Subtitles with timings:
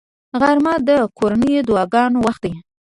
[0.39, 2.53] غرمه د کورنیو دعاګانو وخت دی